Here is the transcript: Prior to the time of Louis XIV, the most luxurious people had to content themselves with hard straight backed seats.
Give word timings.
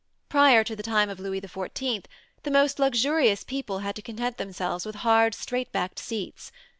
Prior 0.29 0.63
to 0.63 0.75
the 0.75 0.81
time 0.81 1.11
of 1.11 1.19
Louis 1.19 1.41
XIV, 1.41 2.05
the 2.41 2.49
most 2.49 2.79
luxurious 2.79 3.43
people 3.43 3.77
had 3.85 3.95
to 3.97 4.01
content 4.01 4.37
themselves 4.39 4.83
with 4.83 4.95
hard 5.05 5.35
straight 5.35 5.71
backed 5.71 5.99
seats. 5.99 6.51